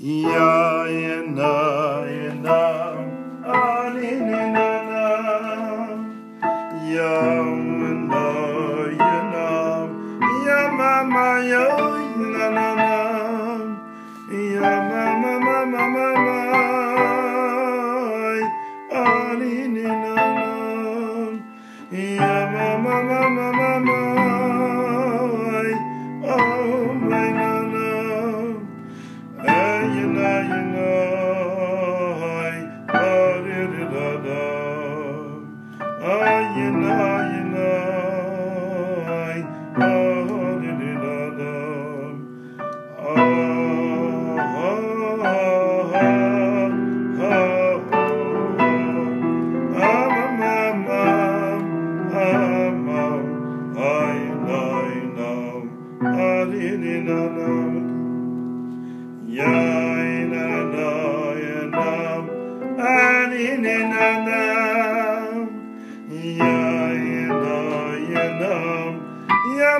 Ya 0.00 0.86
na 1.34 2.06
na 2.38 2.60
ani 3.42 4.10
ni 4.14 4.42
na 4.54 4.70
na. 4.86 5.04
Ya 6.86 7.14
mama 10.70 11.42
ya 11.42 11.66
na 12.14 12.46
na 12.54 12.68
na. 12.78 12.94
Ya 14.30 14.70
mama 14.86 15.32
mama 15.42 15.82
mama. 15.90 16.38
Ani 18.94 19.66
ni 19.66 19.82
na 19.82 20.14
na. 20.14 20.50
Ya 21.90 22.34
mama 22.54 23.02
mama 23.02 23.50
mama 23.50 24.37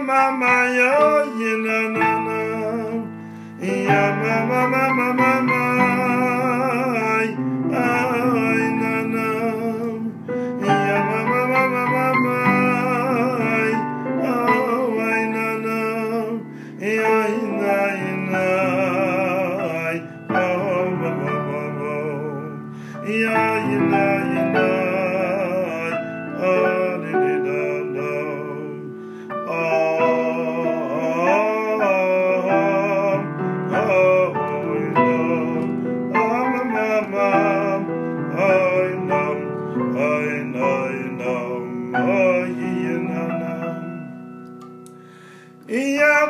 mama 0.08 0.54
yo 0.78 0.94
yina 1.38 1.78
na 1.96 2.10
na 2.26 2.38
Ya 3.60 4.04
mama 4.22 4.60
mama 4.72 5.06
mama 5.20 6.37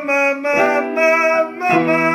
mama, 0.09 0.41
mama, 0.43 1.51
mama, 1.59 2.08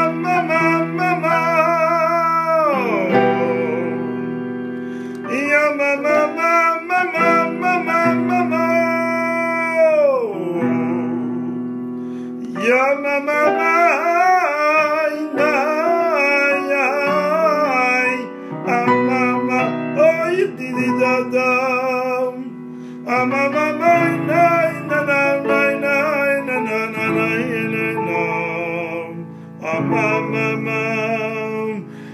Mama 12.64 13.44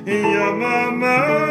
ya 0.07 0.53
mama 0.61 1.50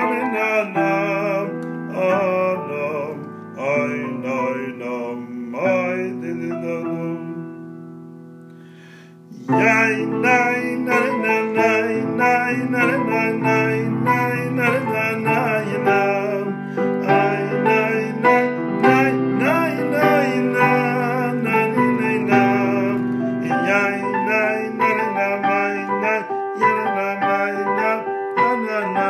Amen 0.00 0.34
and 0.34 0.74
nam, 0.74 1.46
anam, 1.92 3.16
ay, 3.58 3.94
nay, 4.24 4.60
nam, 4.80 5.18
ay, 5.54 6.00
dilinanum. 6.20 7.20
Yay, 9.50 9.94
nay, 10.24 10.60
nay, 10.88 11.08
nay, 11.24 11.42
nay, 11.58 11.88
nay, 12.20 12.54
nay, 12.74 12.94
nay, 13.10 13.10
nay, 13.10 13.32
nay, 13.44 14.38
nay, 14.56 14.80
nay, 14.90 15.14
nay, 15.20 15.66
nam, 15.84 16.44
ay, 17.04 17.40
nay, 17.66 17.98
nay, 18.24 18.46
nay, 18.84 19.12
nay, 19.42 19.72
nay, 19.92 20.28
nay, 20.56 21.32
nay, 21.44 21.72
nay, 22.00 22.18
nam. 22.30 22.96
Yay, 23.68 23.96
nay, 24.28 24.60
nay, 24.80 25.00
nay, 25.12 25.38
nay, 25.50 25.76
nay, 26.00 26.00
nay, 26.02 26.22
nay, 27.76 28.00
nay, 28.66 28.84
nay, 28.94 29.09